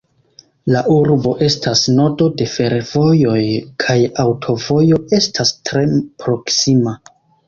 [0.75, 3.41] La urbo estas nodo de fervojoj
[3.83, 5.85] kaj aŭtovojo estas tre
[6.25, 6.95] proksima.